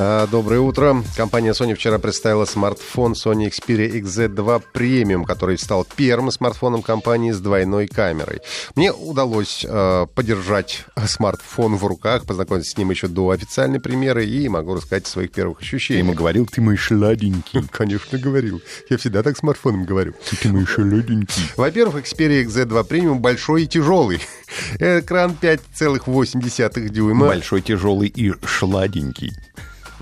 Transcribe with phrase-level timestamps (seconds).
[0.00, 1.02] А, Доброе утро.
[1.16, 7.40] Компания Sony вчера представила смартфон Sony Xperia XZ2 Premium, который стал первым смартфоном компании с
[7.40, 8.38] двойной камерой.
[8.76, 14.48] Мне удалось э, подержать смартфон в руках, познакомиться с ним еще до официальной премьеры и
[14.48, 16.06] могу рассказать о своих первых ощущениях.
[16.06, 17.66] ему говорил, ты мой шладенький.
[17.72, 18.62] Конечно, говорил.
[18.88, 20.14] Я всегда так смартфоном говорю.
[20.40, 21.42] Ты мой шладенький.
[21.56, 24.20] Во-первых, Xperia XZ2 Premium большой и тяжелый.
[24.78, 27.26] Экран 5,8 дюйма.
[27.26, 29.32] Большой, тяжелый и шладенький.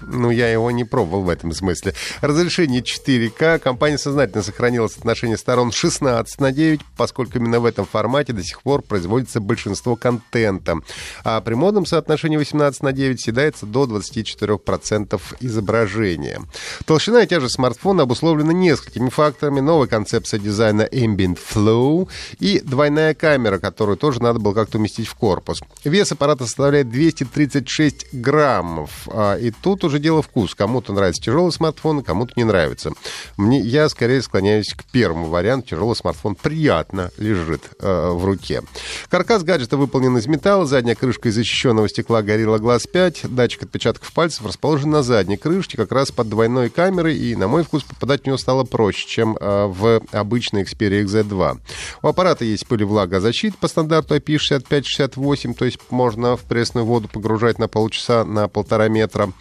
[0.02, 1.95] Ну, я его не пробовал в этом смысле.
[2.20, 3.59] Разрешение 4К.
[3.59, 8.62] Компания сознательно сохранила соотношение сторон 16 на 9, поскольку именно в этом формате до сих
[8.62, 10.77] пор производится большинство контента.
[11.24, 16.41] А при модном соотношении 18 на 9 седается до 24% изображения.
[16.84, 19.61] Толщина и тяжесть смартфона обусловлена несколькими факторами.
[19.61, 22.08] Новая концепция дизайна Ambient Flow
[22.39, 25.62] и двойная камера, которую тоже надо было как-то уместить в корпус.
[25.84, 29.08] Вес аппарата составляет 236 граммов.
[29.08, 30.55] А, И тут уже дело вкус.
[30.55, 32.92] Кому-то нравится тяжелый смартфон, кому-то не нравится.
[33.37, 35.70] Мне, я скорее склоняюсь к первому варианту.
[35.70, 38.62] Тяжелый смартфон приятно лежит э, в руке.
[39.09, 40.67] Каркас гаджета выполнен из металла.
[40.67, 43.34] Задняя крышка из защищенного стекла Gorilla Glass 5.
[43.34, 47.17] Датчик отпечатков пальцев расположен на задней крышке, как раз под двойной камерой.
[47.17, 51.59] И, на мой вкус, попадать в него стало проще, чем э, в обычный Xperia XZ2.
[52.03, 57.69] У аппарата есть пылевлагозащита по стандарту IP65-68, то есть можно в пресную воду погружать на
[57.69, 59.33] полчаса, на полтора метра.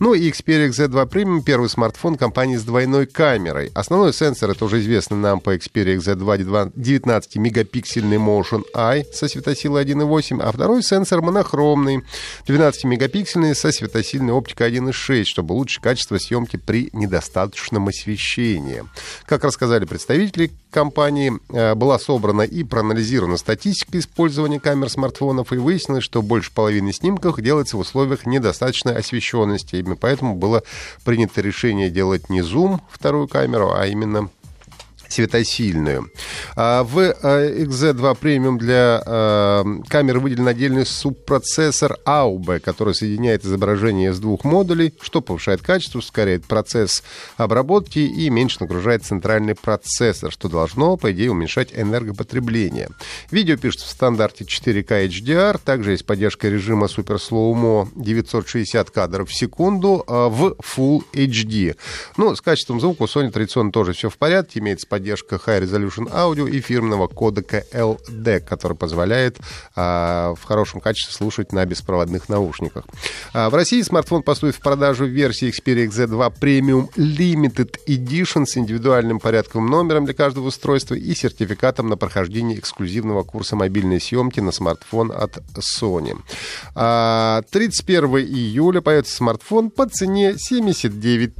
[0.00, 3.70] Ну и Xperia XZ2 Premium, первый смартфон компании с двойной камерой.
[3.74, 10.42] Основной сенсор, это уже известный нам по Xperia XZ2 19-мегапиксельный Motion Eye со светосилой 1.8,
[10.42, 12.02] а второй сенсор монохромный,
[12.46, 18.84] 12-мегапиксельный со светосильной оптикой 1.6, чтобы улучшить качество съемки при недостаточном освещении.
[19.26, 26.04] Как рассказали представители компании, э, была собрана и проанализирована статистика использования камер смартфонов, и выяснилось,
[26.04, 29.81] что больше половины снимков делается в условиях недостаточной освещенности.
[29.96, 30.62] Поэтому было
[31.04, 34.30] принято решение делать не зум, вторую камеру, а именно
[35.12, 36.10] светосильную.
[36.56, 44.12] А В э, XZ2 Premium для э, камеры выделен отдельный субпроцессор AUB, который соединяет изображение
[44.12, 47.02] с двух модулей, что повышает качество, ускоряет процесс
[47.36, 52.88] обработки и меньше нагружает центральный процессор, что должно, по идее, уменьшать энергопотребление.
[53.30, 59.28] Видео пишется в стандарте 4К HDR, также есть поддержка режима Super Slow Mo 960 кадров
[59.28, 61.76] в секунду в Full HD.
[62.16, 66.12] Ну, с качеством звука у Sony традиционно тоже все в порядке, имеется поддержка High Resolution
[66.12, 69.38] Audio и фирменного кодека LDEC, который позволяет
[69.74, 72.84] а, в хорошем качестве слушать на беспроводных наушниках.
[73.32, 78.56] А, в России смартфон поступит в продажу в версии Xperia XZ2 Premium Limited Edition с
[78.56, 84.52] индивидуальным порядковым номером для каждого устройства и сертификатом на прохождение эксклюзивного курса мобильной съемки на
[84.52, 86.18] смартфон от Sony.
[86.74, 91.32] А, 31 июля появится смартфон по цене 79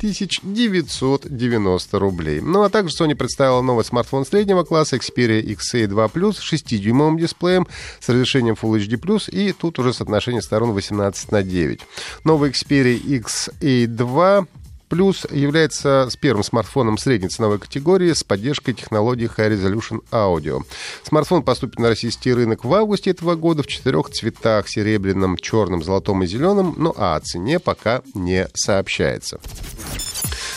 [0.42, 2.40] 990 рублей.
[2.40, 7.66] Ну а также Sony представила новый смартфон среднего класса Xperia XA2 Plus с 6-дюймовым дисплеем
[8.00, 11.80] с разрешением Full HD+, и тут уже соотношение сторон 18 на 9.
[12.24, 14.46] Новый Xperia XA2
[14.92, 20.66] Плюс является с первым смартфоном средней ценовой категории с поддержкой технологии High Resolution Audio.
[21.02, 26.22] Смартфон поступит на российский рынок в августе этого года в четырех цветах– серебряном, черном, золотом
[26.24, 29.40] и зеленом, ну а о цене пока не сообщается.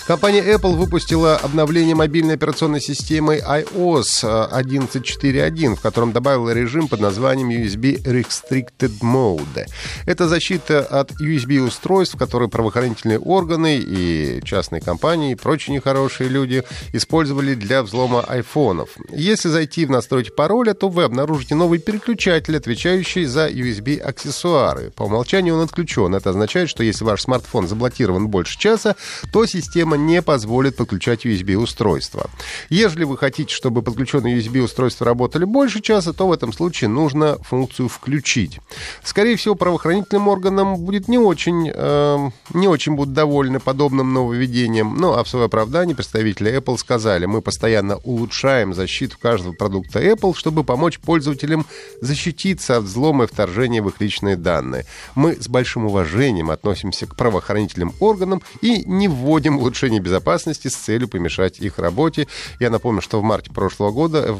[0.08, 7.50] Компания Apple выпустила обновление мобильной операционной системы iOS 11.4.1, в котором добавила режим под названием
[7.50, 9.66] USB Restricted Mode.
[10.06, 16.64] Это защита от USB-устройств, которые правоохранительные органы и частные компании и прочие нехорошие люди
[16.94, 18.90] использовали для взлома айфонов.
[19.12, 24.91] Если зайти в настройки пароля, то вы обнаружите новый переключатель, отвечающий за USB-аксессуары.
[24.91, 26.14] По умолчанию он отключен.
[26.14, 28.96] Это означает, что если ваш смартфон заблокирован больше часа,
[29.34, 32.30] то система не позволит подключать USB-устройство.
[32.70, 37.90] Если вы хотите, чтобы подключенные USB-устройства работали больше часа, то в этом случае нужно функцию
[37.90, 38.59] «включить».
[39.03, 44.96] Скорее всего, правоохранительным органам будет не очень, э, не очень будут довольны подобным нововведением.
[44.97, 50.36] Ну, а в свое оправдание представители Apple сказали, мы постоянно улучшаем защиту каждого продукта Apple,
[50.36, 51.66] чтобы помочь пользователям
[52.02, 54.86] защититься от взлома и вторжения в их личные данные.
[55.16, 60.76] Мы с большим уважением относимся к правоохранительным органам и не вводим улучшения повышения безопасности с
[60.76, 62.28] целью помешать их работе.
[62.59, 64.35] Я напомню, что в марте прошлого года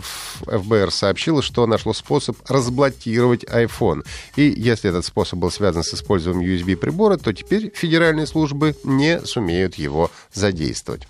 [0.46, 4.04] ФБР сообщило, что нашло способ разблокировать iPhone.
[4.36, 9.76] И если этот способ был связан с использованием USB-прибора, то теперь федеральные службы не сумеют
[9.76, 11.08] его задействовать.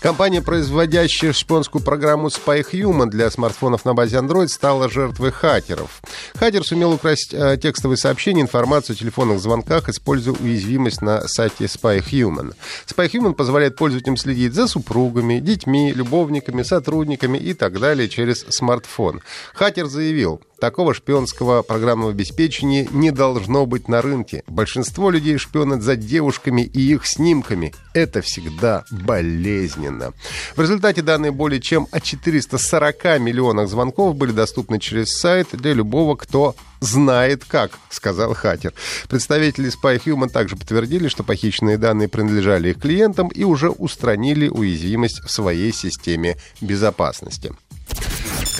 [0.00, 6.00] Компания, производящая шпионскую программу SpyHuman для смартфонов на базе Android, стала жертвой хакеров.
[6.36, 12.54] Хакер сумел украсть э, текстовые сообщения, информацию о телефонных звонках, используя уязвимость на сайте SpyHuman.
[12.86, 19.20] SpyHuman позволяет пользователям следить за супругами, детьми, любовниками, сотрудниками и так далее через смартфон.
[19.52, 24.44] Хакер заявил, Такого шпионского программного обеспечения не должно быть на рынке.
[24.46, 27.72] Большинство людей шпионят за девушками и их снимками.
[27.94, 30.12] Это всегда болезненно.
[30.54, 36.14] В результате данные более чем о 440 миллионах звонков были доступны через сайт для любого,
[36.16, 38.74] кто знает как, сказал хакер.
[39.08, 45.30] Представители SpyHuman также подтвердили, что похищенные данные принадлежали их клиентам и уже устранили уязвимость в
[45.30, 47.52] своей системе безопасности.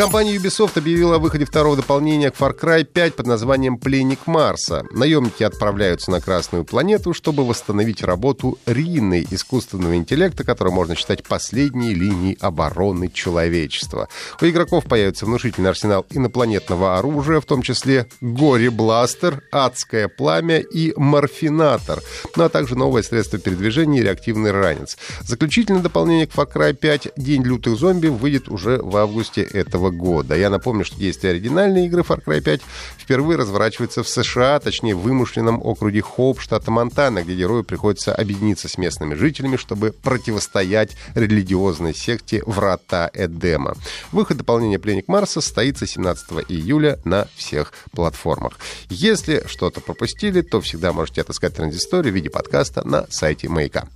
[0.00, 4.82] Компания Ubisoft объявила о выходе второго дополнения к Far Cry 5 под названием «Пленник Марса».
[4.92, 11.92] Наемники отправляются на Красную планету, чтобы восстановить работу Рины, искусственного интеллекта, который можно считать последней
[11.92, 14.08] линией обороны человечества.
[14.40, 22.00] У игроков появится внушительный арсенал инопланетного оружия, в том числе горе-бластер, адское пламя и морфинатор,
[22.36, 24.96] ну а также новое средство передвижения и реактивный ранец.
[25.20, 30.36] Заключительное дополнение к Far Cry 5 «День лютых зомби» выйдет уже в августе этого года.
[30.36, 32.60] Я напомню, что действие оригинальной игры Far Cry 5
[32.98, 38.68] впервые разворачивается в США, точнее в вымышленном округе Хоуп, штата Монтана, где герою приходится объединиться
[38.68, 43.74] с местными жителями, чтобы противостоять религиозной секте Врата Эдема.
[44.12, 48.58] Выход дополнения «Пленник Марса» состоится 17 июля на всех платформах.
[48.88, 53.88] Если что-то пропустили, то всегда можете отыскать транзисторию в виде подкаста на сайте Маяка.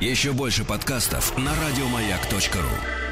[0.00, 3.11] Еще больше подкастов на радиомаяк.ру